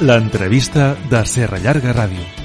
[0.00, 2.39] L'entrevista de Serra Llarga Ràdio.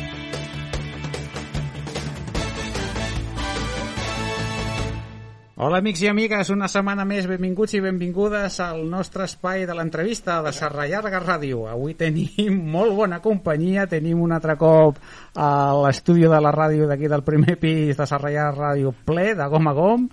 [5.65, 10.35] Hola amics i amigues, una setmana més benvinguts i benvingudes al nostre espai de l'entrevista
[10.45, 11.63] de Serra Llarga Ràdio.
[11.71, 14.99] Avui tenim molt bona companyia, tenim un altre cop
[15.41, 15.47] a
[15.81, 19.71] l'estudi de la ràdio d'aquí del primer pis de Serra Llarga Ràdio ple, de gom
[19.71, 20.03] a gom,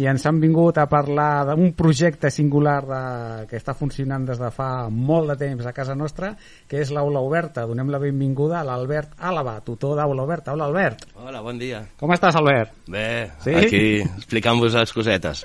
[0.00, 3.02] i ens han vingut a parlar d'un projecte singular de,
[3.50, 6.32] que està funcionant des de fa molt de temps a casa nostra,
[6.64, 7.66] que és l'Aula Oberta.
[7.68, 10.56] Donem la benvinguda a l'Albert Àlava, tutor d'Aula Oberta.
[10.56, 11.04] Hola Albert.
[11.20, 11.84] Hola, bon dia.
[12.00, 12.80] Com estàs Albert?
[12.88, 13.54] Bé, Sí?
[13.60, 15.44] aquí explicant-vos les cosetes.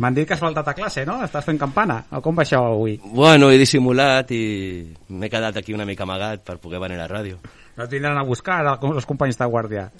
[0.00, 1.18] M'han dit que has faltat a classe, no?
[1.26, 1.98] Estàs fent campana.
[2.16, 2.94] O com va això avui?
[3.12, 4.44] Bueno, he dissimulat i
[5.12, 7.40] m'he quedat aquí una mica amagat per poder venir a la ràdio.
[7.76, 9.90] No et vindran a buscar ara els companys de guàrdia.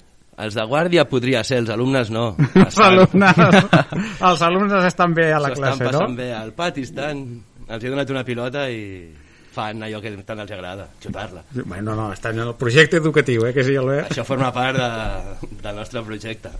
[0.41, 2.31] Els de guàrdia podria ser, els alumnes no.
[2.65, 3.41] Els alumnes,
[4.29, 5.99] els alumnes estan bé a la classe, estan no?
[5.99, 7.25] passant bé al pati, estan...
[7.71, 8.81] Els he donat una pilota i
[9.51, 11.43] fan allò que tant els agrada, xutar-la.
[11.61, 14.11] Bueno, no, estan en el projecte educatiu, eh, que sí, Albert?
[14.11, 16.51] Això forma part de, del nostre projecte.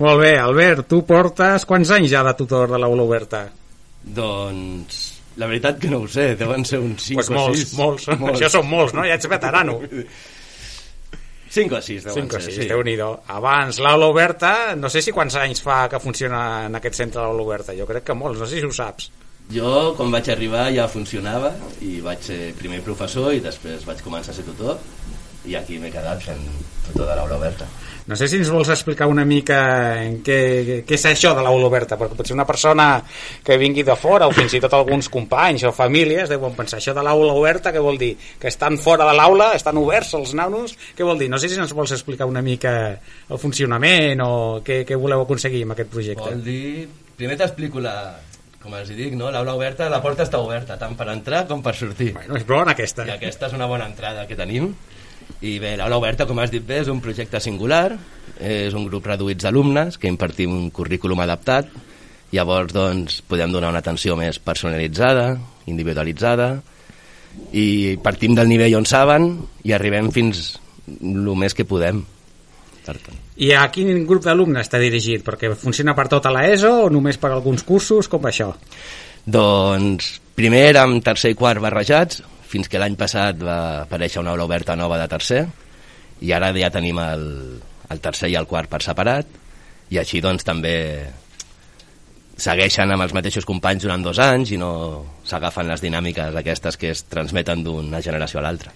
[0.00, 3.44] Molt bé, Albert, tu portes quants anys ja de tutor de l'aula oberta?
[4.02, 5.06] Doncs...
[5.40, 7.74] La veritat que no ho sé, deuen ser uns 5 Pues o molts, 6.
[7.78, 9.04] molts, Això són molts, no?
[9.06, 9.78] Ja ets veterano.
[11.50, 12.66] 5 o 6 deuen 5 o ser, 6, sí.
[12.70, 16.98] déu nhi Abans, l'aula oberta, no sé si quants anys fa que funciona en aquest
[17.02, 17.76] centre l'aula oberta.
[17.78, 19.10] Jo crec que molts, no sé si ho saps.
[19.50, 24.32] Jo, quan vaig arribar, ja funcionava i vaig ser primer professor i després vaig començar
[24.32, 24.78] a ser tutor
[25.48, 26.44] i aquí m'he quedat fent
[26.86, 27.66] tutor de l'aula oberta.
[28.10, 29.58] No sé si ens vols explicar una mica
[30.02, 30.38] en què,
[30.82, 32.86] què és això de l'aula oberta, perquè potser una persona
[33.46, 36.90] que vingui de fora, o fins i tot alguns companys o famílies, deuen pensar això
[36.96, 38.16] de l'aula oberta, què vol dir?
[38.42, 41.30] Que estan fora de l'aula, estan oberts els nanos, què vol dir?
[41.30, 42.74] No sé si ens vols explicar una mica
[43.30, 44.32] el funcionament o
[44.66, 46.26] què, què voleu aconseguir amb aquest projecte.
[46.26, 46.88] Vol dir...
[47.20, 47.94] Primer t'explico la...
[48.60, 49.30] Com els dic, no?
[49.32, 52.10] L'aula oberta, la porta està oberta, tant per entrar com per sortir.
[52.18, 53.06] Bueno, és bona aquesta.
[53.08, 54.72] I aquesta és una bona entrada que tenim.
[55.40, 57.94] I bé, l'aula oberta, com has dit bé, és un projecte singular,
[58.44, 61.70] és un grup reduït d'alumnes que impartim un currículum adaptat,
[62.34, 65.32] llavors doncs podem donar una atenció més personalitzada,
[65.70, 66.52] individualitzada,
[67.56, 69.30] i partim del nivell on saben
[69.64, 70.58] i arribem fins
[71.00, 72.02] el més que podem.
[72.84, 73.20] Per tant.
[73.40, 75.22] I a quin grup d'alumnes està dirigit?
[75.24, 78.08] Perquè funciona per tota l'ESO o només per alguns cursos?
[78.10, 78.50] Com va això?
[79.24, 84.48] Doncs primer érem tercer i quart barrejats, fins que l'any passat va aparèixer una aula
[84.48, 85.44] oberta nova de tercer,
[86.20, 87.24] i ara ja tenim el,
[87.88, 89.38] el tercer i el quart per separat,
[89.90, 90.76] i així doncs també
[92.40, 94.70] segueixen amb els mateixos companys durant dos anys i no
[95.28, 98.72] s'agafen les dinàmiques aquestes que es transmeten d'una generació a l'altra.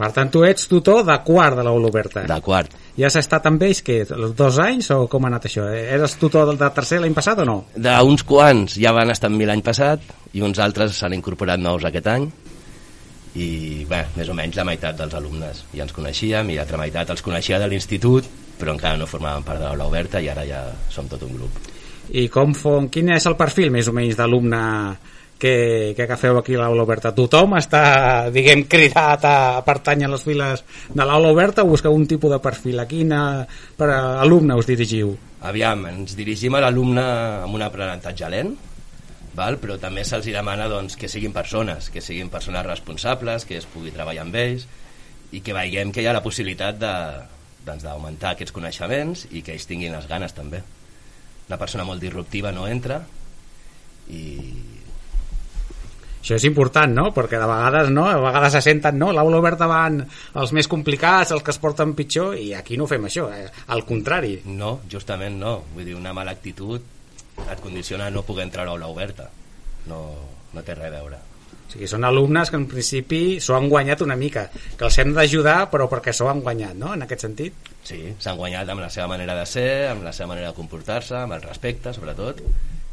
[0.00, 2.22] Per tant, tu ets tutor de quart de l'aula oberta.
[2.24, 2.72] De quart.
[2.96, 5.66] I has estat amb ells, què, els dos anys o com ha anat això?
[5.68, 7.58] Eres tutor del de tercer l'any passat o no?
[7.76, 11.84] D'uns quants ja van estar amb mi l'any passat i uns altres s'han incorporat nous
[11.84, 12.30] aquest any
[13.38, 17.12] i bé, més o menys la meitat dels alumnes ja ens coneixíem i l'altra meitat
[17.14, 18.26] els coneixia de l'institut
[18.60, 21.56] però encara no formaven part de l'aula oberta i ara ja som tot un grup.
[22.10, 24.60] I com fon, quin és el perfil més o menys d'alumne
[25.40, 27.14] que, que agafeu aquí a l'aula oberta?
[27.16, 29.36] Tothom està, diguem, cridat a
[29.66, 32.82] pertany a les files de l'aula oberta o busqueu un tipus de perfil?
[32.82, 33.20] A quina
[33.78, 35.14] per a alumne us dirigiu?
[35.48, 37.06] Aviam, ens dirigim a l'alumne
[37.46, 38.52] amb un aprenentatge lent,
[39.40, 39.58] val?
[39.62, 43.92] però també se'ls demana doncs, que siguin persones, que siguin persones responsables, que es pugui
[43.94, 44.66] treballar amb ells
[45.32, 46.94] i que veiem que hi ha la possibilitat de,
[47.66, 50.62] doncs, d'augmentar aquests coneixements i que ells tinguin les ganes també.
[51.48, 53.00] Una persona molt disruptiva no entra
[54.10, 54.24] i
[56.20, 57.06] Això és important, no?
[57.16, 58.04] Perquè de vegades, no?
[58.04, 59.08] A vegades se senten, no?
[59.16, 63.06] L'aula oberta van els més complicats, els que es porten pitjor, i aquí no fem
[63.08, 63.46] això, eh?
[63.72, 64.34] al contrari.
[64.44, 65.54] no, justament no.
[65.72, 66.99] Vull dir, una mala actitud
[67.48, 69.28] et condiciona no poder entrar a l'aula oberta.
[69.88, 70.00] No,
[70.52, 71.20] no té res a veure.
[71.70, 75.14] O sigui, són alumnes que en principi s'ho han guanyat una mica, que els hem
[75.14, 76.92] d'ajudar però perquè s'ho han guanyat, no?
[76.96, 77.70] En aquest sentit.
[77.86, 81.14] Sí, s'han guanyat amb la seva manera de ser, amb la seva manera de comportar-se,
[81.22, 82.42] amb el respecte, sobretot.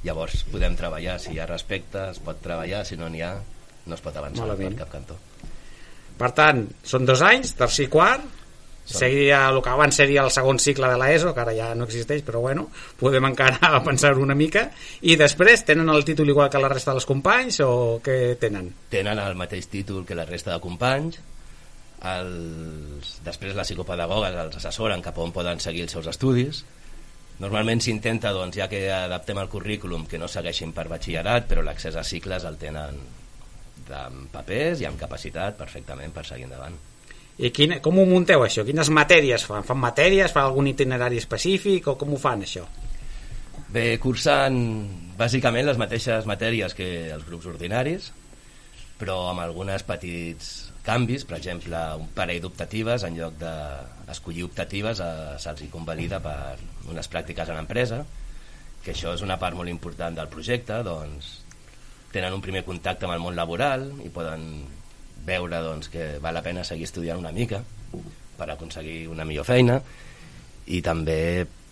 [0.05, 3.33] Llavors podem treballar, si hi ha respecte es pot treballar, si no n'hi ha
[3.87, 4.75] no es pot avançar Malament.
[4.75, 5.17] per cap cantó.
[6.17, 8.23] Per tant, són dos anys, tercer i quart,
[8.87, 12.23] seria el que abans seria el segon cicle de l'ESO, que ara ja no existeix,
[12.25, 12.67] però bueno,
[12.99, 14.69] podem encara pensar-ho una mica,
[15.01, 17.71] i després tenen el títol igual que la resta dels companys o
[18.03, 18.71] què tenen?
[18.93, 21.19] Tenen el mateix títol que la resta de companys,
[22.07, 23.13] els...
[23.25, 26.63] després les psicopedagogues els assessoren cap on poden seguir els seus estudis,
[27.37, 31.93] Normalment s'intenta, doncs, ja que adaptem el currículum, que no segueixin per batxillerat, però l'accés
[31.93, 32.97] a cicles el tenen
[33.93, 36.73] amb papers i amb capacitat perfectament per seguir endavant.
[37.37, 38.63] I quin, com ho munteu això?
[38.65, 39.65] Quines matèries fan?
[39.65, 40.33] Fan matèries?
[40.33, 41.91] Fan algun itinerari específic?
[41.91, 42.63] O com ho fan això?
[43.73, 44.55] Bé, cursen
[45.19, 48.09] bàsicament les mateixes matèries que els grups ordinaris,
[48.97, 55.35] però amb algunes petits canvis, per exemple, un parell d'optatives, en lloc d'escollir optatives, eh,
[55.43, 56.55] se'ls convalida per
[56.89, 58.05] unes pràctiques a l'empresa,
[58.85, 61.41] que això és una part molt important del projecte, doncs
[62.13, 64.47] tenen un primer contacte amb el món laboral i poden
[65.27, 67.61] veure doncs, que val la pena seguir estudiant una mica
[68.37, 69.81] per aconseguir una millor feina
[70.67, 71.19] i també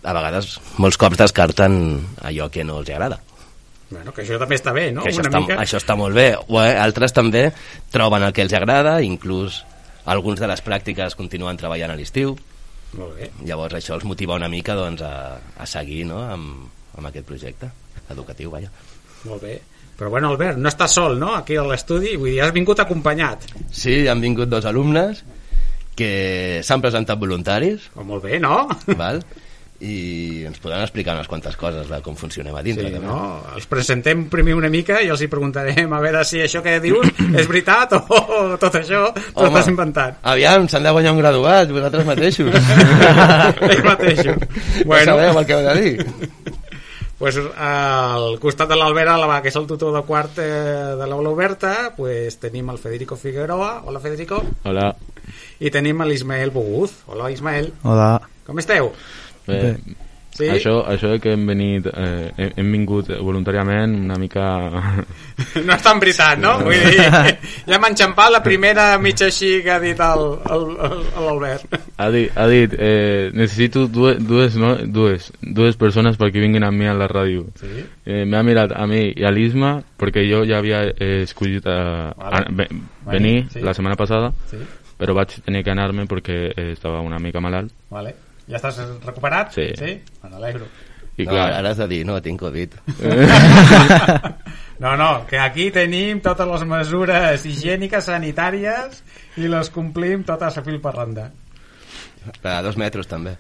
[0.05, 1.77] a vegades molts cops descarten
[2.27, 3.19] allò que no els agrada.
[3.89, 5.03] Bueno, que això també està bé, no?
[5.05, 5.57] Que això, Una està, mica...
[5.61, 6.31] això està molt bé.
[6.47, 7.45] O, eh, altres també
[7.93, 9.61] troben el que els agrada, inclús
[10.09, 12.33] alguns de les pràctiques continuen treballant a l'estiu.
[12.97, 13.29] Molt bé.
[13.45, 16.23] Llavors això els motiva una mica doncs, a, a seguir no?
[16.33, 16.65] amb,
[16.97, 17.69] amb aquest projecte
[18.13, 18.71] educatiu, vaja.
[19.25, 19.59] Molt bé.
[19.95, 23.47] Però bueno, Albert, no estàs sol, no?, aquí a l'estudi, vull dir, has vingut acompanyat.
[23.71, 25.23] Sí, han vingut dos alumnes
[25.95, 28.65] que s'han presentat voluntaris, Oh, molt bé, no?
[28.99, 29.23] val?
[29.83, 32.87] i ens podran explicar unes quantes coses de com funcionem a dintre.
[32.87, 33.09] Sí, també.
[33.09, 33.41] no?
[33.57, 37.09] Els presentem primer una mica i els hi preguntarem a veure si això que dius
[37.41, 40.21] és veritat o, o tot això tot Home, has inventat.
[40.31, 42.55] Aviam, s'han de guanyar un graduat, vosaltres mateixos.
[43.69, 44.39] Ells mateixos.
[44.85, 44.87] Bueno.
[44.95, 45.93] Bueno, sabeu el que heu de dir.
[47.19, 51.31] Pues, al costat de l'Albert Alba, que és el tutor de quart eh, de l'aula
[51.31, 53.81] oberta, pues, tenim el Federico Figueroa.
[53.85, 54.41] Hola, Federico.
[54.63, 54.91] Hola.
[55.59, 56.99] I tenim l'Ismael Boguz.
[57.07, 57.71] Hola, Ismael.
[57.83, 58.09] Hola.
[58.45, 58.91] Com esteu?
[59.47, 59.77] Bé,
[60.35, 60.49] Sí?
[60.51, 64.43] això, això que hem venit, eh, hem, hem vingut voluntàriament una mica...
[65.65, 66.57] No és tan veritat, no?
[66.63, 67.05] Vull dir,
[67.71, 71.75] ja m'ha enxampat la primera mitja així que ha dit l'Albert.
[71.97, 74.75] Ha dit, ha dit eh, necessito dues, dues, no?
[74.85, 77.47] dues, dues persones perquè vinguin amb mi a la ràdio.
[77.59, 77.85] Sí?
[78.05, 82.11] Eh, M'ha mirat a mi i a l'Isma perquè jo ja havia eh, escollit a,
[82.17, 82.43] Vale.
[82.43, 82.67] a, ve,
[83.11, 83.63] venir sí.
[83.63, 84.59] la setmana passada, Sí,
[84.99, 87.71] però vaig tenir que anar-me perquè eh, estava una mica malalt.
[87.89, 88.15] vale.
[88.49, 89.53] Ja estàs recuperat?
[89.55, 89.69] Sí.
[89.79, 89.95] Sí?
[90.23, 90.67] Me n'alegro.
[91.15, 92.75] I no, clar, ara has de dir, no, tinc Covid.
[94.77, 98.97] No, no, que aquí tenim totes les mesures higièniques, sanitàries
[99.39, 101.29] i les complim totes a fil per randa.
[102.43, 103.37] A dos metres, també.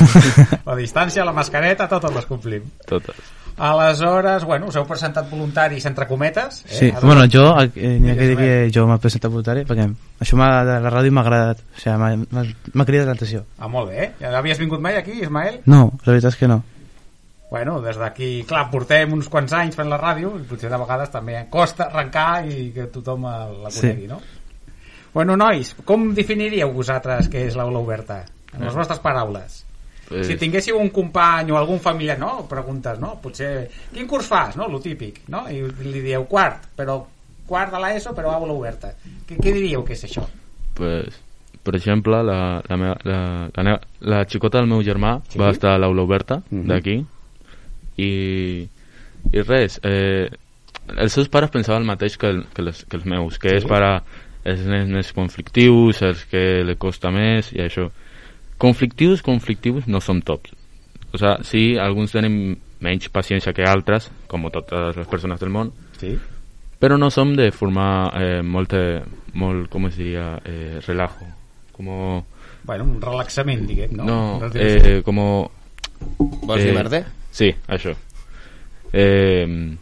[0.68, 2.64] La distància, la mascareta, totes les complim.
[2.88, 3.18] totes.
[3.56, 6.64] Aleshores, bueno, us heu presentat voluntaris entre cometes.
[6.66, 6.74] Eh?
[6.74, 9.86] Sí, bueno, jo, eh, n'hi ha que dir que jo m'he presentat voluntari perquè
[10.20, 12.26] això m'ha- de la ràdio m'ha agradat, o sigui,
[12.74, 13.44] m'ha- cridat l'atenció.
[13.58, 14.12] Ah, molt bé.
[14.20, 15.60] Ja havies vingut mai aquí, Ismael?
[15.66, 16.62] No, la veritat és que no.
[17.50, 21.10] Bueno, des d'aquí, clar, portem uns quants anys fent la ràdio i potser de vegades
[21.10, 23.80] també costa arrencar i que tothom la Sí.
[23.82, 24.20] conegui, no?
[25.14, 28.24] Bueno, nois, com definiríeu vosaltres què és l'aula oberta?
[28.52, 29.63] En les vostres paraules.
[30.08, 32.46] Pues, Si tinguéssiu un company o algun familiar, no?
[32.48, 33.18] Preguntes, no?
[33.22, 34.68] Potser, quin curs fas, no?
[34.68, 35.46] Lo típic, no?
[35.48, 36.98] I li dieu quart, però
[37.46, 38.92] quart de l'ESO, però aula oberta.
[39.28, 40.26] Què, què diríeu que és això?
[40.74, 41.14] pues,
[41.62, 43.18] per exemple, la, la, meva, la,
[43.54, 45.38] la, neva- la xicota del meu germà Sí?
[45.38, 46.66] va estar a l'aula oberta Mhm.
[46.66, 46.96] d'aquí
[47.96, 48.68] i,
[49.32, 50.28] i res, eh,
[50.98, 53.56] els seus pares pensaven el mateix que, el, que, les, que els meus, que Sí?
[53.62, 53.92] és per a
[54.44, 57.86] els nens més conflictius, els que li costa més i això.
[58.58, 60.52] Conflictius, conflictius no som tots.
[61.12, 65.72] O sea, sí, alguns tenen menys paciència que altres, com totes les persones del món,
[66.00, 66.16] Sí.
[66.80, 68.74] però no som de formar eh, molt,
[69.34, 71.26] molt, com es diria, eh, relajo.
[71.72, 72.26] Como,
[72.64, 74.04] Bueno, un relaxament, diguem, no?
[74.04, 75.50] no, eh, como...
[76.18, 77.04] Vols dir merder?
[77.30, 77.94] Sí, això.
[78.92, 79.76] Eh,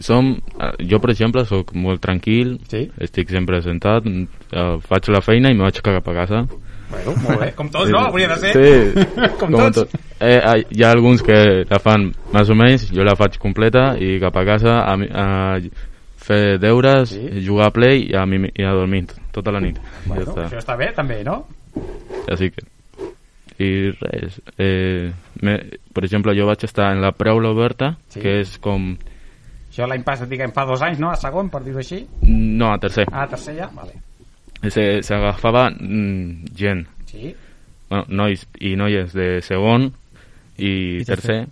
[0.00, 2.90] som, eh, jo, per exemple, sóc molt tranquil, Sí.
[2.98, 6.46] estic sempre sentat, eh, faig la feina i me vaig cap a casa.
[6.92, 7.50] Bueno, molt bé.
[7.58, 8.04] Com tots, no?
[8.06, 8.52] Hauria de ser.
[8.52, 9.06] Sí,
[9.40, 9.82] Com tots.
[9.82, 9.94] tot.
[10.20, 13.92] Eh, eh, hi ha alguns que la fan més o menys, jo la faig completa
[13.98, 15.26] i cap a casa a, a
[16.22, 17.42] fer deures, Sí.
[17.46, 19.80] jugar a play i a, mi, i a dormir tota la nit.
[20.06, 20.44] Bueno, ja està.
[20.46, 21.40] això està bé, també, no?
[22.30, 22.62] Així que...
[23.62, 25.10] I res, eh,
[25.44, 25.52] me,
[25.94, 28.20] per exemple, jo vaig estar en la preula oberta, Sí.
[28.22, 28.92] que és com...
[29.72, 31.10] Això l'any passat, diguem, fa dos anys, no?
[31.12, 32.00] A segon, per dir-ho així.
[32.28, 33.06] No, a tercer.
[33.12, 33.68] Ah, a tercer ja?
[33.74, 33.94] Vale.
[34.70, 37.34] Se- S'agafava mm, gent, Sí.
[37.90, 39.92] bueno, nois i noies de segon
[40.58, 41.46] i, I tercer,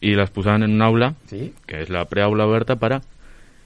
[0.00, 1.52] i les posaven en una aula, Sí.
[1.66, 3.00] que és la preaula oberta, per a,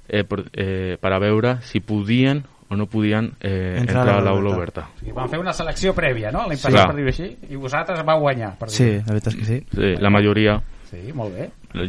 [0.08, 4.18] eh, per, eh, per a veure si podien o no podien eh, Entrar a entrar
[4.18, 4.88] a l'aula oberta.
[4.94, 6.46] O sigui, van fer una selecció prèvia, no?
[6.46, 6.68] L'any Sí.
[6.70, 7.36] per dir-ho així.
[7.50, 8.98] I vosaltres vau guanyar, per Sí, dir-ho.
[9.06, 9.64] la veritat és que sí.
[9.74, 11.44] Sí, la majoria Sí, molt bé.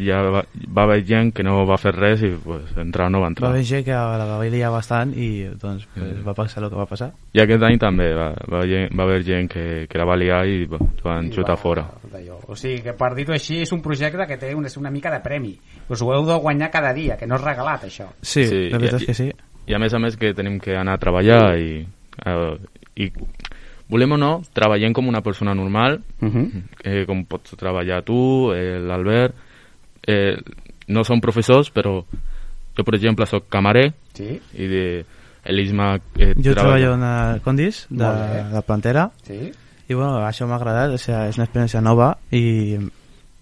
[0.05, 0.43] ja va,
[0.77, 3.29] va haver gent que no va fer res i pues, entrar o no va Va
[3.31, 3.49] entrar.
[3.49, 6.85] haver gent que la va liar bastant i doncs pues, va passar el que va
[6.85, 7.11] passar.
[7.33, 10.45] I aquest any també va, va, gent, va haver gent que, que la va liar
[10.45, 11.87] i va, van I xutar va- fora.
[12.47, 15.19] O sigui, que per dir-ho així, és un projecte que té una, una mica de
[15.25, 15.55] premi.
[15.89, 18.05] Us ho heu de guanyar cada dia, que no és regalat, això.
[18.21, 19.31] Sí, Sí, la veritat i- és que sí.
[19.65, 21.81] I a més a més que tenim que anar a treballar i,
[22.25, 22.57] eh,
[22.97, 23.11] i
[23.91, 26.63] volem o no, treballem com una persona normal, Uh -huh.
[26.83, 29.35] eh, com pots treballar tu, eh, l'Albert,
[30.07, 30.37] eh,
[30.87, 32.03] no som professors, però
[32.77, 35.05] jo, per exemple, sóc camarer Sí, i de
[35.45, 38.05] l'Isma eh, Jo treballo en el Condis, de,
[38.53, 39.51] de Plantera, sí.
[39.87, 42.77] i bueno, això m'ha agradat, o sigui, és una experiència nova i,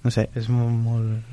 [0.04, 0.72] no sé, és molt...
[0.72, 1.24] molt...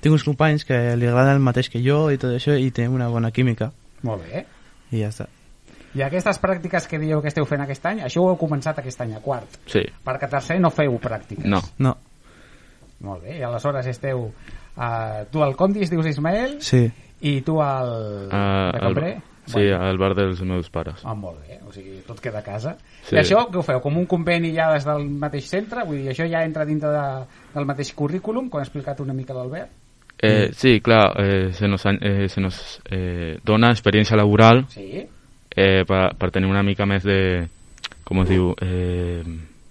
[0.00, 2.94] Tinc uns companys que li agrada el mateix que jo i tot això i tenim
[2.94, 3.70] una bona química
[4.02, 4.46] Molt bé.
[4.92, 5.26] i ja està.
[5.94, 9.00] I aquestes pràctiques que dieu que esteu fent aquest any, això ho heu començat aquest
[9.02, 9.56] any, a quart.
[9.66, 11.44] Sí, Perquè a tercer no feu pràctiques.
[11.50, 11.60] no.
[11.78, 11.96] No,
[13.00, 14.26] Molt bé, i aleshores esteu...
[14.76, 16.84] Uh, tu al Condis dius Ismael sí,
[17.26, 17.88] i tu al...
[18.30, 18.94] Uh, al,
[19.50, 21.00] sí, al bar dels meus pares.
[21.04, 22.76] Ah, molt bé, o sigui, tot queda a casa.
[23.02, 23.16] Sí.
[23.16, 23.80] I això què ho feu?
[23.82, 25.82] Com un conveni ja des del mateix centre?
[25.88, 27.04] Vull dir, això ja entra dintre de,
[27.56, 29.72] del mateix currículum, com ha explicat una mica l'Albert?
[30.22, 35.06] Eh, sí, clar, eh, se nos, han- eh, se nos eh, dona experiència laboral Sí,
[35.56, 37.46] eh, per, per tenir una mica més de,
[38.04, 39.22] com es diu, eh,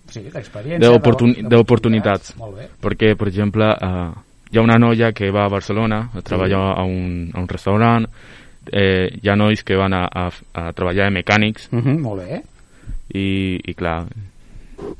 [0.09, 0.79] sí, d'experiència.
[0.89, 2.35] D'oportuni- de- d'oportunitats.
[2.37, 2.69] Molt bé.
[2.81, 4.09] perquè, per exemple, eh,
[4.51, 8.07] hi ha una noia que va a Barcelona a treballar a, un, a un restaurant,
[8.71, 12.21] eh, hi ha nois que van a, a, a treballar de mecànics, Uh -huh, molt
[12.25, 12.41] bé.
[13.13, 14.05] i, i clar,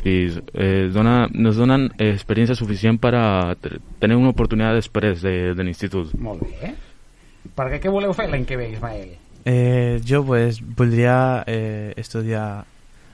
[0.04, 3.56] i eh, dona, nos donen eh, experiència suficient per a
[4.00, 6.14] tenir una oportunitat després de, de l'institut.
[6.20, 6.74] Molt bé.
[7.56, 9.10] Perquè què voleu fer l'any que ve, Ismael?
[9.50, 12.66] Eh, jo pues, voldria eh, estudiar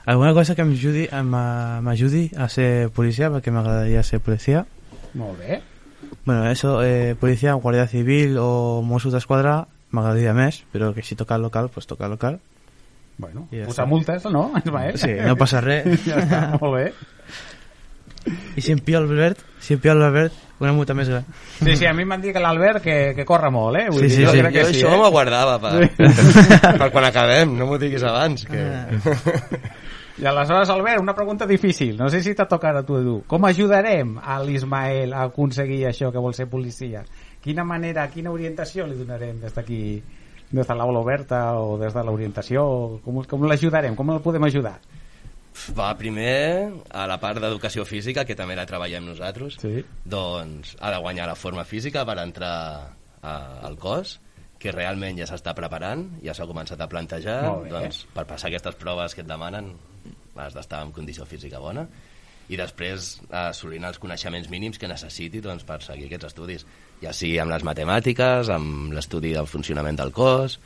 [0.06, 4.66] alguna cosa que m'ajudi m'ajudi a ser policia perquè m'agradaria ser policia
[5.14, 5.62] Molt bé.
[6.26, 11.38] bueno, eso, eh, policia, guàrdia civil o Mossos d'Esquadra m'agradaria més però que si toca
[11.40, 12.42] local, pues toca local
[13.18, 14.98] Bueno, ja posar multes, no, Ismael?
[15.06, 16.88] sí, no passa res ja està, molt bé.
[18.56, 20.34] i si em pilla l'Albert si em pilla l'Albert,
[20.64, 21.26] una multa més gran
[21.60, 23.88] Sí, sí, a mi m'han dit que l'Albert que, que corre molt, eh?
[23.92, 24.40] Vull Sí, dir, sí, jo sí.
[24.44, 25.00] crec que jo sí, això eh?
[25.02, 25.90] m'ho guardava per,
[26.80, 28.46] per quan acabem, no m'ho diguis abans.
[28.48, 28.64] Que...
[30.18, 31.98] I aleshores, Albert, una pregunta difícil.
[32.00, 33.16] No sé si t'ha tocat a tu, Edu.
[33.28, 37.02] Com ajudarem a l'Ismael a aconseguir això que vol ser policia?
[37.44, 39.80] Quina manera, quina orientació li donarem des d'aquí,
[40.56, 42.64] des de l'aula oberta o des de l'orientació?
[43.04, 43.94] Com, com l'ajudarem?
[44.00, 44.78] Com el podem ajudar?
[45.76, 49.84] Va, primer, a la part d'educació física, que també la treballem nosaltres, Sí.
[50.04, 54.20] doncs ha de guanyar la forma física per entrar a, al cos,
[54.60, 59.16] que realment ja s'està preparant, ja s'ha començat a plantejar, doncs per passar aquestes proves
[59.16, 59.74] que et demanen
[60.36, 61.86] has d'estar en condició física bona,
[62.50, 66.66] i després assolint els coneixements mínims que necessiti doncs, per seguir aquests estudis,
[67.02, 70.60] ja sigui amb les matemàtiques, amb l'estudi del funcionament del cos,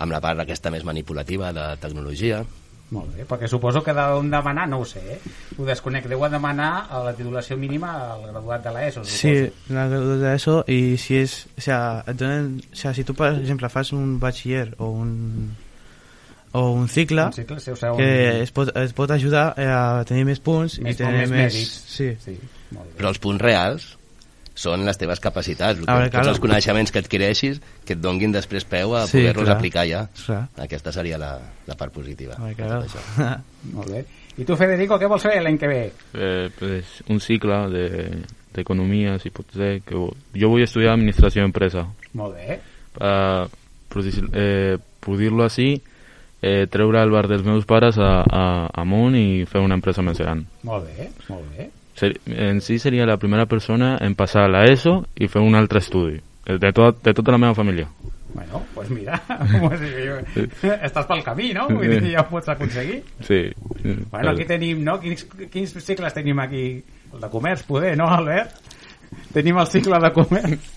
[0.00, 2.44] amb la part aquesta més manipulativa de tecnologia,
[2.90, 5.20] Molt bé, perquè suposo que deuen demanar, no ho sé, eh?
[5.58, 9.34] ho desconec, deuen demanar a la titulació mínima al graduat de l'ESO, Sí,
[9.68, 13.14] la graduación de eso y si es, o sea, et donen, o sea, si tu
[13.14, 15.54] per exemple fas un bachiller o un
[16.52, 19.54] o un cicle Un cicle, sí, o sigui, un- que es pot, es pot ajudar
[19.56, 21.84] a tenir més punts Més- i tenir més més, mèrits.
[21.94, 22.16] sí.
[22.18, 22.34] Sí,
[22.72, 22.96] molt bé.
[22.98, 23.96] però els punts reals
[24.54, 26.32] són les teves capacitats, veure, tots clar.
[26.34, 30.02] els coneixements que adquireixis que et donguin després peu a Sí, poder-los aplicar ja.
[30.26, 30.42] Clar.
[30.66, 32.34] Aquesta seria la, la part positiva.
[32.36, 32.82] A veure.
[33.76, 34.04] Molt bé.
[34.40, 35.80] I tu, Federico, què vols fer l'any que ve?
[36.14, 38.22] Eh, pues, un cicle de-
[38.54, 39.80] d'economia, si pot ser.
[39.86, 41.86] Que, jo vull estudiar administració d'empresa.
[42.18, 42.60] Molt bé.
[42.96, 43.48] Per,
[44.34, 45.80] eh, per dir-lo així,
[46.42, 48.44] eh, treure el bar dels meus pares a, a,
[48.82, 50.44] amunt i fer una empresa més gran.
[50.66, 51.70] Molt bé, molt bé.
[52.00, 55.82] Ser, en si seria la primera persona en passar a l'ESO i fer un altre
[55.84, 56.16] estudi.
[56.46, 57.86] eh, De, tot, de tota la meva família.
[58.32, 59.20] Bueno, pues mira,
[59.60, 59.80] pues,
[60.62, 61.66] jo- estàs pel camí, no?
[61.68, 63.00] Vull dir, ja ho pots aconseguir.
[63.26, 63.40] Sí.
[64.10, 65.00] Bueno, aquí tenim, no?
[65.02, 66.62] Quins, quins cicles tenim aquí?
[67.12, 68.54] El de comerç, poder, no, Albert?
[69.34, 70.70] Tenim el cicle de comerç.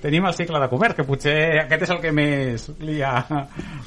[0.00, 1.34] Tenim el cicle de comerç, que potser
[1.64, 3.18] aquest és el que més li, ha,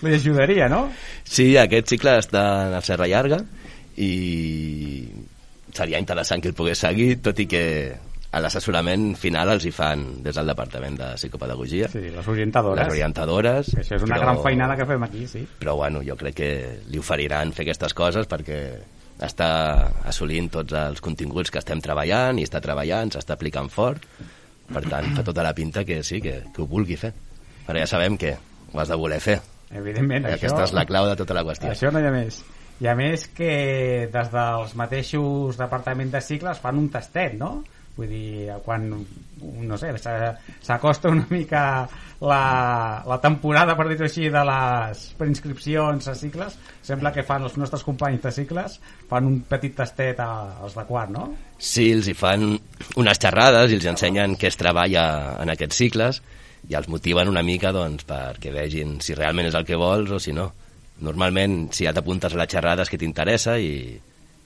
[0.03, 0.83] li ajudaria, no?
[1.23, 2.43] Sí, aquest cicle està
[2.77, 3.39] a Serra Llarga
[3.97, 5.07] i
[5.73, 7.63] seria interessant que el pogués seguir, tot i que
[8.33, 12.81] a l'assessorament final els hi fan des del Departament de Psicopedagogia, Sí, les orientadores.
[12.83, 13.67] les orientadores.
[13.75, 15.47] Que això és una però- gran feinada que fem aquí, sí.
[15.59, 18.59] Però bueno, jo crec que li oferiran fer aquestes coses perquè
[19.21, 24.01] està assolint tots els continguts que estem treballant i està treballant, s'està aplicant fort.
[24.73, 27.13] Per tant, fa tota la pinta que sí, que, que ho vulgui fer.
[27.67, 28.33] Però ja sabem que
[28.73, 29.39] ho has de voler fer.
[29.73, 30.49] Evidentment, Perquè això...
[30.53, 31.69] aquesta és la clau de tota la qüestió.
[31.69, 32.41] Això no hi ha més.
[32.81, 37.63] I a més que des dels mateixos departaments de cicles fan un tastet, no?
[37.93, 40.31] Vull dir, quan, no sé, s'a-
[40.65, 41.87] s'acosta una mica
[42.25, 47.55] la, la temporada, per dir-ho així, de les preinscripcions a cicles, sembla que fan els
[47.61, 48.79] nostres companys de cicles,
[49.11, 51.27] fan un petit tastet a- als de quart, no?
[51.59, 52.47] Sí, els hi fan
[52.97, 55.05] unes xerrades i els ensenyen què es treballa
[55.43, 56.23] en aquests cicles
[56.71, 60.19] i els motiven una mica doncs, perquè vegin si realment és el que vols o
[60.19, 60.49] si no.
[61.03, 63.73] Normalment, si ja t'apuntes a les xerrades que t'interessa i,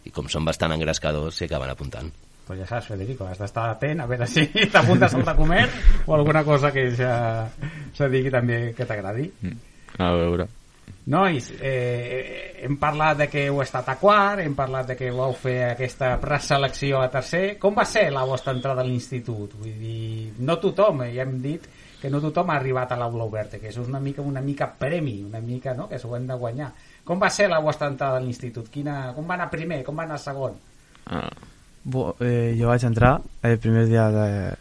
[0.07, 2.09] i com són bastant engrescadors, s'hi acaben apuntant.
[2.47, 5.65] Pues ja saps, Federico, has d'estar atent a veure si t'apuntes al de comer
[6.05, 7.47] o alguna cosa que ja
[7.93, 9.27] se digui també que t'agradi.
[9.99, 10.47] A veure.
[11.11, 15.35] Nois, eh, hem parlat de que heu estat a quart, hem parlat de que vau
[15.35, 17.57] fer aquesta preselecció a tercer.
[17.59, 19.55] Com va ser la vostra entrada a l'institut?
[19.59, 21.67] Vull dir, no tothom, eh, ja hem dit
[22.01, 24.67] que no tothom ha arribat a l'aula oberta, que això és una mica una mica
[24.79, 26.71] premi, una mica, no?, que s'ho hem de guanyar.
[27.03, 28.69] Com va ser la vostra entrada a l'institut?
[28.69, 29.83] Quina, com va anar primer?
[29.83, 30.53] Com va anar segon?
[31.07, 31.29] Ah,
[31.83, 34.53] Bo, eh, jo vaig entrar el primer dia de,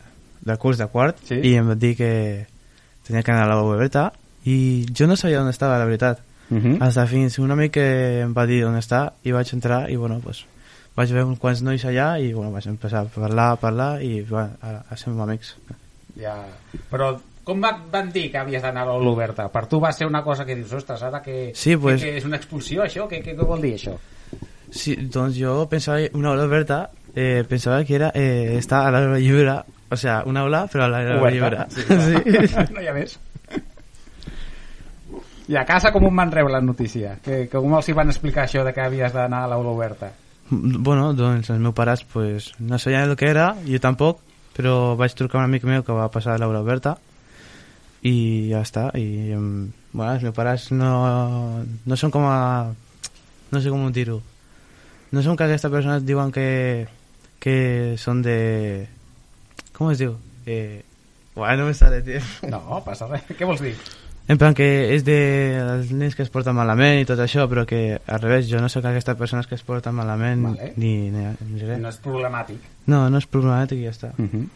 [0.47, 1.41] de curs de quart Sí.
[1.43, 2.47] i em va dir que
[3.07, 4.13] tenia que anar a l'aula oberta
[4.47, 6.21] i jo no sabia on estava, la veritat.
[6.51, 6.77] Uh -huh.
[6.81, 10.21] Hasta fins un amic que em va dir on està i vaig entrar i bueno,
[10.21, 10.47] pues,
[10.95, 14.23] vaig veure uns quants nois allà i bueno, vaig empezar a parlar, a parlar i
[14.23, 15.57] bueno, a, a ser amics.
[16.21, 16.37] Ja.
[16.91, 17.13] Però
[17.47, 19.47] com va, van dir que havies d'anar a l'aula oberta?
[19.53, 22.17] Per tu va ser una cosa que dius, ostres, ara que, Sí, pues- que, que
[22.19, 23.07] és una expulsió, això?
[23.11, 23.95] Què, què, què vol dir, això?
[24.71, 29.19] Sí, doncs jo pensava una aula oberta eh, pensava que era eh, estar a l'aula
[29.19, 31.65] lliure, o sea, una aula però a l'aula lliure.
[31.71, 32.67] Sí, clar.
[32.75, 33.17] no hi ha més.
[35.47, 37.17] I a casa com un van rebre la notícia?
[37.23, 40.11] Que, que com els hi van explicar això de que havies d'anar a l'aula oberta?
[40.51, 44.21] Bueno, doncs els meus pares pues, no sabien el que era, jo tampoc,
[44.57, 46.97] però vaig trucar a un amic meu que va passar a l'aula oberta
[48.07, 48.89] i ja està.
[48.97, 49.37] I,
[49.93, 50.93] bueno, els meus pares no,
[51.85, 52.73] no són com a...
[53.53, 54.21] no sé com dir-ho.
[55.13, 56.89] No són que aquestes persones diuen que,
[57.43, 57.57] que
[58.01, 58.39] són de...
[59.77, 60.17] Com es diu?
[60.47, 60.83] Eh,
[61.37, 62.25] bueno, no me sale, tio.
[62.49, 63.29] No, passa res.
[63.37, 63.77] Què vols dir?
[64.27, 65.17] En plan que és de
[65.61, 68.71] els nens que es porten malament i tot això, però que al revés, jo no
[68.73, 70.73] sóc aquestes persones que es porten malament Vale.
[70.77, 71.79] ni, ni, ni res.
[71.83, 72.65] No és problemàtic.
[72.91, 74.11] No, no és problemàtic i ja està.
[74.19, 74.49] Uh -huh.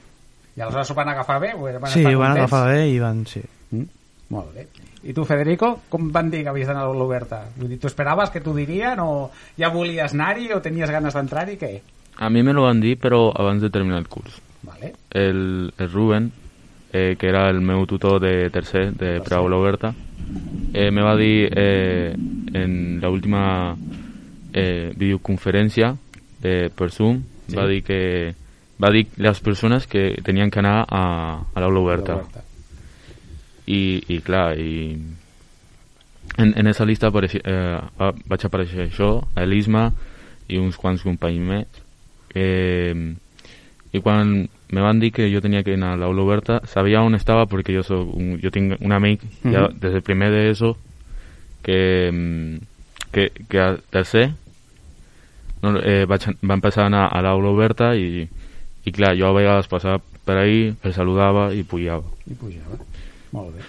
[0.56, 1.54] I aleshores s'ho van agafar bé?
[1.54, 3.42] Van sí, ho van agafar bé i van, sí.
[3.70, 3.84] Mm?
[4.30, 4.66] Molt bé.
[5.02, 7.46] I tu, Federico, com van dir que havies d'anar a l'aula oberta?
[7.56, 11.56] Vull dir, tu esperaves que t'ho dirien o ja volies anar-hi o tenies ganes d'entrar-hi?
[11.56, 11.80] Què?
[12.20, 14.34] a mi me lo van dir, però abans de terminar el curs.
[14.62, 14.92] Vale.
[15.10, 16.30] El, el Ruben,
[16.92, 19.94] eh, que era el meu tutor de tercer, de preaula oberta,
[20.74, 22.14] eh, me va dir eh,
[22.54, 23.76] en la última
[24.52, 25.94] eh, videoconferència
[26.42, 27.56] de, per Zoom, Sí.
[27.56, 28.34] va dir que
[28.80, 32.14] va dir les persones que tenien que anar a, a l'aula oberta.
[32.14, 32.44] Oberta.
[33.66, 34.94] I, i clar, i
[36.38, 39.88] en, en esa lista apareixi, eh, va- vaig aparèixer jo, Elisma
[40.48, 41.82] i uns quants companys més.
[42.34, 42.94] Eh,
[43.92, 47.14] I quan me van dir que jo tenia que anar a l'aula oberta, sabia on
[47.14, 49.78] estava perquè jo, soc un, jo tinc un amic ja Mhm.
[49.80, 50.76] des del primer d'ESO
[51.62, 52.56] que, mm,
[53.12, 54.30] que, que a tercer
[55.62, 58.28] no, eh, vaig, va empezar a anar a l'aula oberta i,
[58.84, 62.04] i clar, jo a vegades passava per ahí, el saludava i pujava.
[62.30, 62.78] I pujava.
[63.32, 63.62] Molt bé.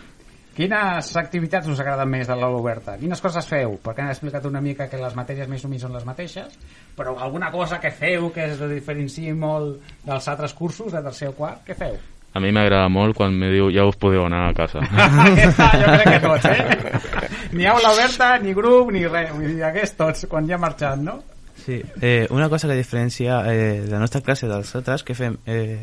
[0.61, 2.93] Quines activitats us agraden més de l'aula oberta?
[3.01, 3.79] Quines coses feu?
[3.81, 6.53] Perquè han explicat una mica que les matèries més o menys són les mateixes,
[6.93, 11.33] però alguna cosa que feu que es diferenciï molt dels altres cursos de tercer o
[11.39, 11.95] quart, què feu?
[12.37, 14.83] A mi m'agrada molt quan me diu ja us podeu anar a casa.
[15.25, 17.31] Aquesta, jo crec que tots, eh?
[17.57, 19.31] Ni aula oberta, ni grup, ni res.
[19.33, 21.17] Vull dir, aquests tots, quan ja marxant, no?
[21.65, 25.81] Sí, eh, una cosa que diferencia eh, la nostra classe dels altres que fem eh,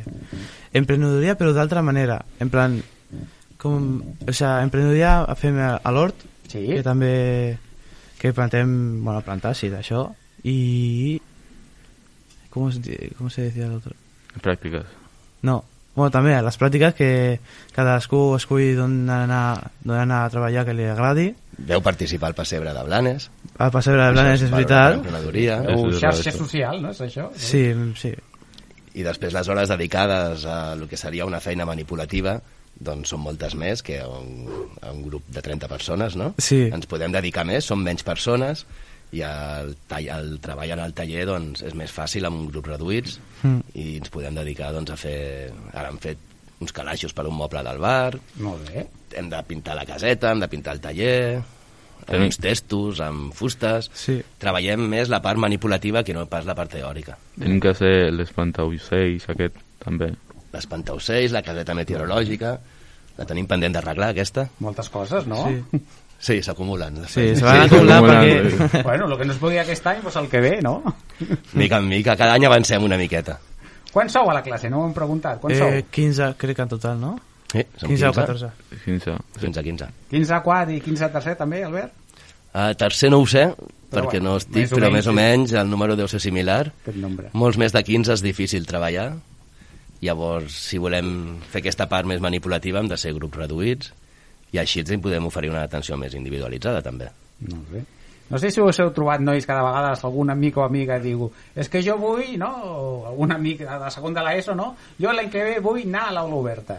[0.75, 2.81] emprenedoria però d'altra manera en plan
[3.59, 6.62] com, o sea, emprenedoria fem a, a l'hort Sí.
[6.66, 7.59] que també
[8.18, 8.71] que plantem,
[9.05, 10.07] bueno, plantar, sí, d'això
[10.49, 11.21] i
[12.51, 12.79] com es,
[13.18, 13.92] com se decía l'altre?
[14.40, 14.87] Pràctiques.
[15.42, 15.61] No,
[15.94, 17.11] bueno, també a les pràctiques que
[17.75, 22.83] cadascú esculli d'on anar, anar a treballar que li agradi Veu participar al pessebre de
[22.87, 23.29] Blanes.
[23.59, 25.03] a passebre de Blanes és veritat.
[25.75, 27.29] O és xarxa social, no és això?
[27.35, 28.14] sí, sí,
[28.94, 32.40] I després les hores dedicades a el que seria una feina manipulativa
[32.81, 34.47] doncs són moltes més que a un,
[34.93, 36.33] un grup de 30 persones, no?
[36.38, 36.69] Sí.
[36.73, 38.64] Ens podem dedicar més, són menys persones
[39.12, 42.67] i el, tall, el treball en el taller doncs, és més fàcil amb un grup
[42.71, 43.61] reduïts Mm.
[43.79, 45.53] i ens podem dedicar doncs, a fer...
[45.73, 46.19] Ara hem fet
[46.61, 48.83] uns calaixos per un moble del bar, Molt bé.
[49.14, 53.31] hem de pintar la caseta, hem de pintar el taller, amb Tenim- uns testos, amb
[53.38, 53.87] fustes...
[53.95, 54.17] sí.
[54.43, 57.14] Treballem més la part manipulativa que no pas la part teòrica.
[57.38, 60.11] Tenim que fer l'espantaucells, aquest, també.
[60.59, 62.59] L'espantaucells, la caseta meteorològica...
[63.18, 64.44] La tenim pendent d'arreglar, aquesta?
[64.62, 65.40] Moltes coses, no?
[65.49, 65.81] Sí.
[66.23, 67.01] Sí, s'acumulen.
[67.11, 68.53] Sí, se van acumular acumulant.
[68.62, 68.83] perquè...
[68.87, 70.77] Bueno, el que no es podia aquest any, doncs el que ve, no?
[71.59, 73.37] Mica en mica, cada any avancem una miqueta.
[73.90, 74.71] Quants sou a la classe?
[74.71, 75.40] No ho hem preguntat.
[75.42, 75.90] Quants Eh, sou?
[75.99, 77.12] 15, crec que en total, no?
[77.51, 78.51] Sí, som 15 o 14.
[78.85, 79.16] 15.
[79.40, 79.88] 15, 15.
[80.14, 81.94] 15 a quart i 15 a tercer, també, Albert?
[82.55, 83.49] Uh, tercer no ho sé,
[83.88, 85.16] Però perquè bueno, no estic, més o però menys, més o sí.
[85.18, 86.68] menys el número deu ser similar.
[86.85, 87.31] Aquest nombre.
[87.33, 89.09] Molts més de 15 és difícil treballar.
[90.03, 93.93] Llavors, si volem fer aquesta part més manipulativa, hem de ser grups reduïts
[94.55, 97.11] i així ens en podem oferir una atenció més individualitzada, també.
[97.49, 97.83] Molt bé.
[98.31, 101.69] No sé si us heu trobat, nois, cada vegada algun amic o amiga diu és
[101.73, 102.49] que jo vull, no?
[102.69, 104.75] O algun amic de la segona de l'ESO, no?
[105.01, 106.77] Jo l'any que ve vull anar a l'aula oberta.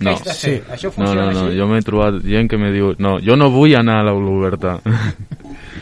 [0.00, 0.14] No.
[0.16, 0.62] fer?
[0.72, 1.58] Això No, funciona no, no, així?
[1.58, 4.78] jo m'he trobat gent que me diu no, jo no vull anar a l'aula oberta.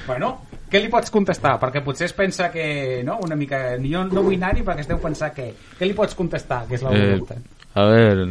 [0.07, 0.33] Bueno,
[0.71, 1.57] què li pots contestar?
[1.61, 3.77] Perquè potser es pensa que, no?, una mica...
[3.83, 5.51] Jo no vull anar-hi perquè es deu pensar que...
[5.79, 7.37] Què li pots contestar, que és l'aula Eh, oberta?
[7.79, 8.29] a veure,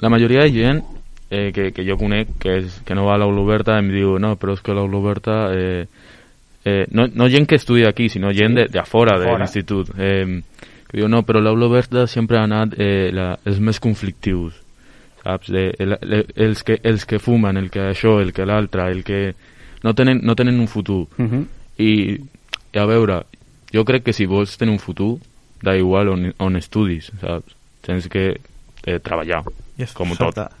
[0.00, 0.80] la majoria de gent
[1.30, 4.16] eh, que, que jo conec que, és, que no va a l'aula oberta em diu
[4.20, 5.84] no, però és que l'aula oberta eh,
[6.64, 10.40] eh, no, no gent que estudia aquí sinó gent de, de fora de l'institut eh,
[10.90, 14.58] que diu no, però l'aula oberta sempre ha anat eh, la, els més conflictius
[15.22, 15.52] saps?
[15.54, 19.04] De, el, el, els, que, els que fumen, el que això, el que l'altre el
[19.06, 19.22] que
[19.82, 21.44] no tenen, no tenen un futur Uh -huh.
[21.78, 22.20] i,
[22.72, 23.22] i a veure,
[23.72, 25.18] jo crec que si vols tenir un futur,
[25.62, 27.54] da igual on, on estudis, saps?
[27.80, 28.40] Tens que
[28.86, 29.44] eh, treballar,
[29.78, 30.54] I com tot, esforçar-te.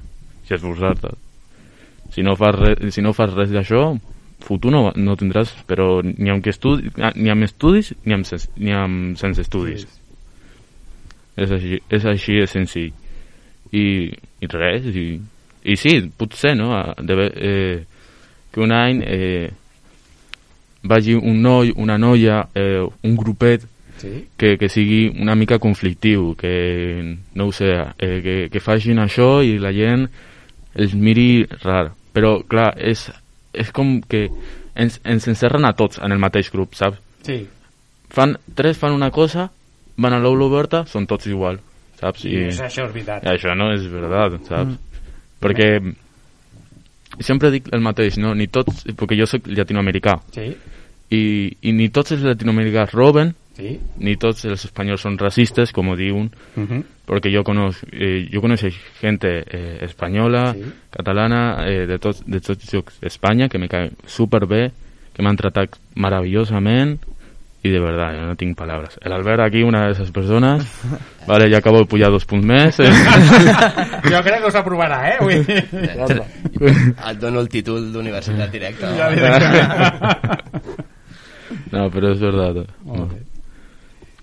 [0.50, 1.08] i esforçar-te.
[2.12, 3.96] Si no fas res, si no fas res d'això,
[4.40, 8.48] futur no, no tindràs, però ni amb, que estudi, ni amb estudis ni amb, sens,
[8.56, 9.86] ni amb sense estudis.
[11.36, 12.92] És així, és així de senzill.
[13.72, 13.84] I,
[14.42, 15.20] i res, i,
[15.64, 16.72] i sí, potser, no?
[16.98, 17.84] De, eh,
[18.52, 19.50] que un any eh,
[20.82, 23.66] vagi un noi, una noia, eh, un grupet
[24.00, 24.24] Sí.
[24.38, 29.42] que, que sigui una mica conflictiu, que no ho sé, eh, que, que facin això
[29.44, 30.06] i la gent
[30.72, 31.90] els miri rar.
[32.16, 33.02] Però, clar, és,
[33.52, 34.30] és com que
[34.74, 36.96] ens, ens encerren a tots en el mateix grup, saps?
[37.28, 37.42] Sí.
[38.08, 39.50] Fan, tres fan una cosa,
[40.00, 41.60] van a l'aula oberta, són tots igual,
[42.00, 42.24] saps?
[42.24, 43.28] I és, això és veritat.
[43.28, 44.80] I això no és veritat, saps?
[45.44, 45.74] Perquè
[47.18, 48.34] sempre dic el mateix, no?
[48.34, 50.56] Ni tots, perquè jo sóc llatinoamericà, Sí,
[51.10, 53.78] i, i ni tots els latinoamericans roben, sí.
[53.98, 56.84] ni tots els espanyols són racistes, com diuen, Uh -huh.
[57.06, 58.40] perquè jo conozco, eh, jo
[59.00, 60.62] gente eh, espanyola, Sí.
[60.90, 64.70] catalana, eh, de, tots, de tots llocs d'Espanya, que me caen superbé,
[65.12, 67.00] que m'han tratat meravellosament,
[67.62, 68.98] i de verdad, yo no tinc palabras.
[69.02, 70.64] El Albert aquí, una de esas personas,
[71.26, 72.88] vale, ya acabo de pujar dos punts més, eh?
[74.08, 75.18] jo crec que us aprovarà, eh?
[75.44, 75.68] Dir...
[77.10, 78.94] Et dono el títol d'universitat directa.
[78.96, 80.00] Ja directament.
[81.72, 82.64] no, però és bé.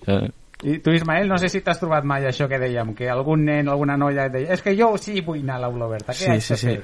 [0.08, 0.28] Eh,
[0.64, 3.68] I tu, Ismael, no sé si t'has trobat mai això que dèiem, que algun nen,
[3.70, 6.32] alguna noia et deia és que jo sí vull anar a l'aula oberta, què Sí,
[6.34, 6.68] haig sí, de sí.
[6.72, 6.82] fer?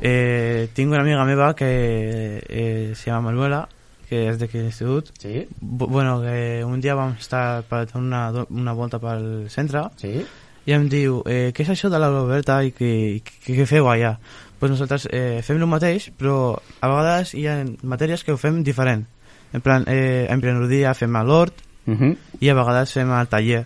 [0.00, 3.64] Eh, tinc una amiga meva que eh, se llama Manuela,
[4.08, 5.12] que és d'aquí de l'institut.
[5.20, 10.24] Sí, Bu- Bueno, que un dia vam estar per una, una volta pel centre sí,
[10.66, 14.18] i em diu, eh, què és això de l'aula oberta i què, feu allà?
[14.58, 18.62] Pues nosaltres eh, fem el mateix, però a vegades hi ha matèries que ho fem
[18.64, 19.06] diferent.
[19.52, 21.54] En plan, eh, en emprenedoria fem a l'hort
[21.86, 22.16] uh -huh.
[22.40, 23.64] i a vegades fem al taller.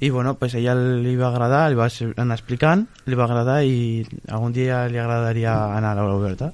[0.00, 4.06] I bueno, pues ella li va agradar, li va anar explicant, li va agradar i
[4.28, 6.52] algun dia li agradaria anar a l'aula oberta.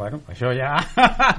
[0.00, 0.72] Bueno, això ja...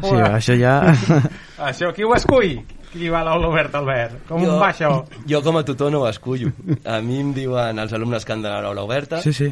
[0.03, 0.75] Sí, això ja...
[1.69, 2.59] això, qui ho escull?
[2.91, 4.25] Qui va a l'aula oberta, Albert?
[4.29, 4.89] Com Jo- va això?
[5.29, 6.51] Jo com a tutor no ho escullo.
[6.85, 9.47] A mi em diuen els alumnes que han d'anar a l'aula oberta, Sí, sí.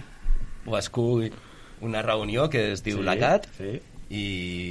[0.68, 1.30] ho escull
[1.82, 3.78] una reunió que es diu Sí, la CAT, sí.
[4.12, 4.24] i,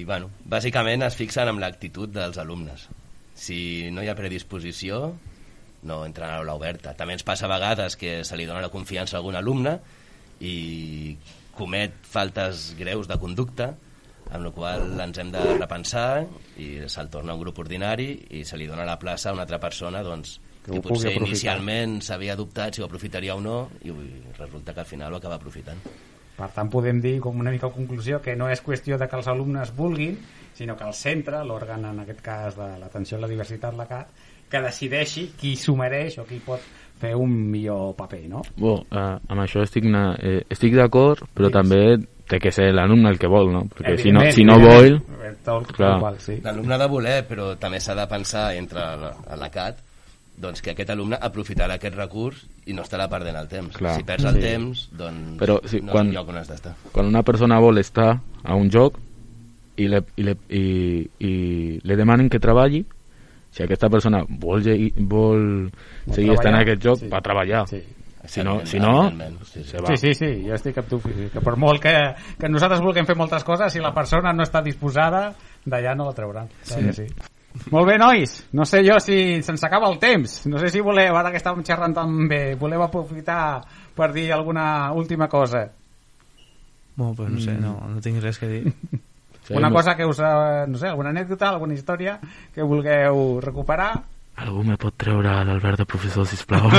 [0.05, 2.85] bueno, bàsicament es fixen amb l'actitud dels alumnes.
[3.39, 5.01] Si no hi ha predisposició,
[5.89, 6.93] no entren a l'aula oberta.
[6.99, 9.79] També ens passa a vegades que se li dona la confiança a algun alumne
[10.45, 11.17] i
[11.57, 13.73] comet faltes greus de conducta,
[14.33, 16.27] amb la qual ens hem de repensar
[16.61, 19.61] i se'l torna un grup ordinari i se li dona la plaça a una altra
[19.61, 20.39] persona doncs,
[20.69, 23.95] Que que, potser inicialment s'havia dubtat si ho aprofitaria o no i
[24.37, 25.81] resulta que al final ho acaba aprofitant.
[26.39, 29.17] Per tant, podem dir com una mica a conclusió que no és qüestió de que
[29.19, 30.19] els alumnes vulguin,
[30.55, 34.13] sinó que el centre, l'òrgan en aquest cas de l'atenció a la diversitat, la CAT,
[34.49, 36.63] que decideixi qui s'ho mereix o qui pot
[36.99, 38.45] fer un millor paper, no?
[38.57, 41.83] Bo, eh, amb això estic, na, eh, estic d'acord, però Sí, també
[42.29, 43.65] té que ser l'alumne el que vol, no?
[43.73, 44.99] Perquè si no, si no vol...
[46.21, 46.39] sí.
[46.45, 49.85] L'alumne ha de voler, però també s'ha de pensar entre la, a la CAT
[50.39, 53.75] doncs que aquest alumne aprofitarà aquest recurs i no estarà perdent el temps.
[53.75, 53.97] Clar.
[53.99, 56.75] Si perds el temps, doncs Però, sí, no quan- és un lloc on has d'estar.
[56.93, 59.01] Quan una persona vol estar a un joc
[59.79, 60.63] i le, i le, i,
[61.27, 61.33] i
[61.83, 62.85] le demanen que treballi,
[63.51, 65.71] si aquesta persona vol, llegir- vol
[66.13, 67.09] seguir estant en treballar, aquest joc, sí.
[67.11, 67.65] va treballar.
[67.71, 67.83] Sí.
[68.29, 69.11] Si no, si no
[69.43, 69.79] sí, sí.
[69.87, 71.95] Sí, sí, sí, jo estic amb tu, que per molt que,
[72.37, 75.31] que nosaltres vulguem fer moltes coses, si la persona no està disposada,
[75.65, 76.51] d'allà no la trauran.
[76.61, 76.83] Sí.
[76.85, 77.07] Que sí.
[77.73, 78.35] Molt bé, nois.
[78.53, 80.43] No sé jo si se'ns acaba el temps.
[80.47, 83.63] No sé si voleu, ara que estàvem xerrant tan bé, voleu aprofitar
[83.97, 85.65] per dir alguna última cosa.
[86.95, 88.75] Bueno, pues no sé, no, no tinc res que dir.
[89.47, 92.19] Sí, una cosa que us, eh, no sé, alguna anècdota, alguna història
[92.55, 93.93] que vulgueu recuperar.
[94.39, 96.69] Algú me pot treure l'Albert de professor, sisplau?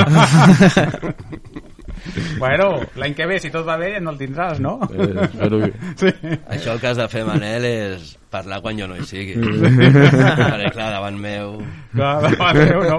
[2.38, 4.78] bueno, l'any que ve, si tot va bé, no el tindràs, no?
[4.88, 5.72] Eh, espero que...
[6.00, 6.08] Sí.
[6.48, 9.34] Això el que has de fer, Manel, és parlar quan jo no hi sigui.
[9.36, 11.58] Perquè, clar, davant meu...
[11.92, 12.98] Clar, davant meu, no.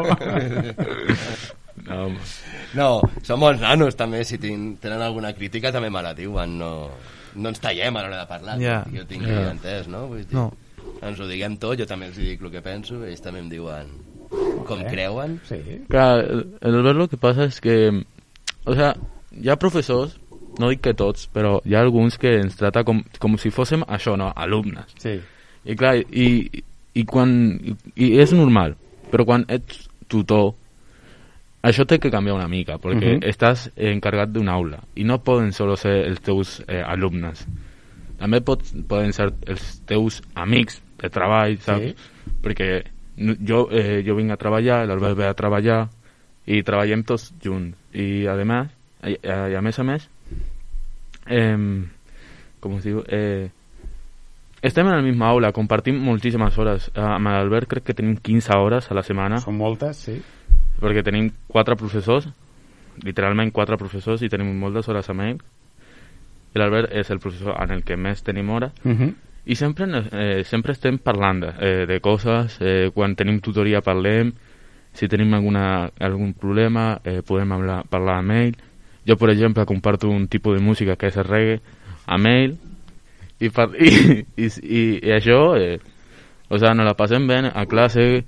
[1.88, 2.02] No.
[2.78, 2.90] No,
[3.26, 6.72] són bons nanos, també, si tenen alguna crítica també me la diuen, no,
[7.36, 9.48] no ens tallem a l'hora de parlar, que jo tinc Ja.
[9.50, 10.06] entès, no?
[10.12, 10.46] Vull dir, No.
[11.02, 13.90] Ens ho diguem tot, jo també els dic el que penso, ells també em diuen
[14.68, 14.90] com bé.
[14.92, 15.40] creuen.
[15.48, 15.60] Sí.
[15.90, 18.04] Clar, el, el ver lo que pasa es que,
[18.66, 18.96] o sea,
[19.36, 20.18] hi ha professors,
[20.60, 23.84] no dic que tots, però hi ha alguns que ens trata com, com si fóssim
[23.88, 24.32] això, no?
[24.36, 24.92] Alumnes.
[25.00, 25.20] Sí.
[25.66, 26.50] I clar, i,
[26.94, 27.32] i quan...
[27.64, 28.76] I, i és normal,
[29.12, 30.54] però quan ets tutor,
[31.64, 33.28] això té que canviar una mica, perquè Mhm.
[33.30, 37.46] estàs encarregat d'una aula i no poden solo ser els teus eh, alumnes.
[38.20, 41.96] També pot, poden ser els teus amics de treball, saps?
[42.42, 45.82] Perquè no- jo, eh, jo vinc a treballar, l'Albert ve a treballar
[46.46, 47.78] i treballem tots junts.
[47.94, 48.70] I a més,
[49.04, 50.08] i, i a més a més,
[51.28, 51.58] eh,
[52.60, 53.04] com es diu?
[53.08, 53.50] Eh,
[54.62, 56.92] estem en la misma aula, compartim moltíssimes hores.
[56.94, 60.20] Eh, amb l'Albert crec que tenim 15 hores a la setmana, Són moltes, sí.
[60.80, 62.28] perquè tenim quatre professors,
[63.02, 65.42] literalment quatre professors, i tenim moltes hores amb ell.
[66.54, 68.72] I l'Albert és el professor en el que més tenim hores.
[68.86, 69.14] Uh -huh.
[69.46, 74.34] I sempre, eh, sempre estem parlant de, eh, de coses, eh, quan tenim tutoria parlem,
[74.94, 78.56] si tenim alguna, algun problema eh, podem hablar, parlar amb ell.
[79.08, 81.62] Jo, per exemple, comparto un tipus de música que és el reggae
[82.06, 82.58] amb ell
[83.40, 83.90] i, par i,
[84.38, 85.80] i, i, i això, eh,
[86.50, 88.24] o sea, nos la passem bé a classe,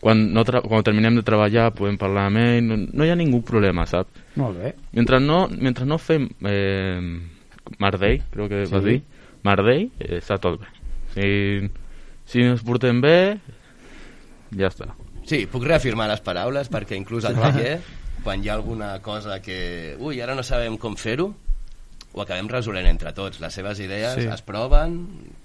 [0.00, 3.40] quan, no quan terminem de treballar podem parlar amb ell, no, no hi ha ningú
[3.46, 4.12] problema, saps?
[4.36, 4.74] Molt bé.
[4.92, 7.00] Mentre no, mentre no fem eh,
[7.78, 8.72] Mardell, crec que Sí.
[8.74, 9.00] vas dir,
[9.46, 10.66] Mardell, eh, està tot bé.
[11.14, 11.28] Si,
[12.28, 13.38] si ens portem bé,
[14.58, 14.90] ja està.
[15.28, 17.78] Sí, puc reafirmar les paraules perquè inclús al taller,
[18.24, 19.94] quan hi ha alguna cosa que...
[20.00, 21.28] Ui, ara no sabem com fer-ho,
[22.14, 23.38] ho acabem resolent entre tots.
[23.40, 24.26] Les seves idees Sí.
[24.32, 24.96] es proven.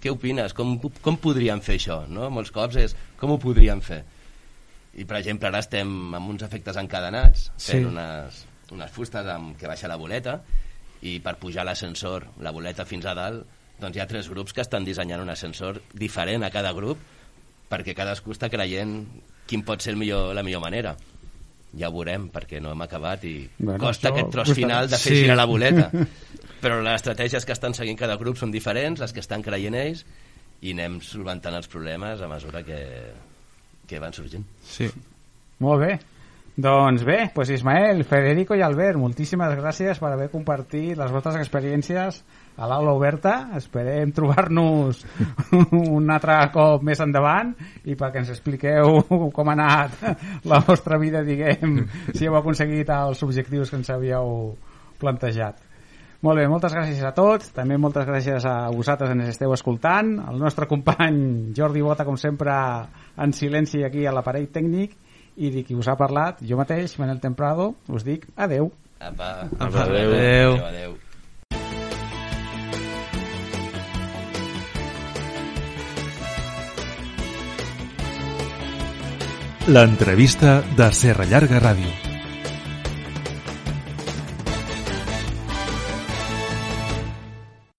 [0.01, 0.53] Què opines?
[0.56, 2.03] Com, com podríem fer això?
[2.08, 2.29] No?
[2.32, 4.03] Molts cops és com ho podríem fer?
[4.95, 7.89] I, per exemple, ara estem amb uns efectes encadenats, fent Sí.
[7.89, 10.39] unes, unes fustes amb què baixa la boleta,
[11.03, 13.43] i per pujar l'ascensor, la boleta fins a dalt,
[13.83, 16.97] doncs hi ha tres grups que estan dissenyant un ascensor diferent a cada grup
[17.69, 19.01] perquè cadascú està creient
[19.49, 20.95] quin pot ser el millor, la millor manera.
[21.77, 24.55] Ja ho veurem, perquè no hem acabat i Bueno, costa això aquest tros costarà.
[24.61, 25.21] final de fer Sí.
[25.23, 25.89] girar la boleta.
[26.63, 30.05] Però les estratègies que estan seguint cada grup són diferents, les que estan creient ells,
[30.61, 32.77] i anem solventant els problemes a mesura que,
[33.89, 34.45] que van sorgint.
[34.63, 34.87] Sí.
[35.59, 35.99] Molt bé.
[36.55, 42.19] Doncs bé, pues Ismael, Federico i Albert, moltíssimes gràcies per haver compartit les vostres experiències
[42.61, 43.49] a l'aula oberta.
[43.57, 45.01] Esperem trobar-nos
[45.95, 47.55] un altre cop més endavant
[47.89, 49.01] i perquè ens expliqueu
[49.33, 51.79] com ha anat la vostra vida, diguem,
[52.13, 54.53] si heu aconseguit els objectius que ens havíeu
[55.01, 55.57] plantejat.
[56.23, 60.13] Molt bé, moltes gràcies a tots, també moltes gràcies a vosaltres que ens esteu escoltant,
[60.29, 62.53] el nostre company Jordi Bota, com sempre,
[63.17, 64.93] en silenci aquí a l'aparell tècnic,
[65.37, 68.71] i de qui us ha parlat, jo mateix, Manel Temprado, us dic adeu.
[68.99, 70.13] Apa, Apa, adeu.
[70.13, 70.57] adeu.
[70.67, 70.99] adeu.
[79.67, 82.02] L'entrevista de Serra Llarga Ràdio.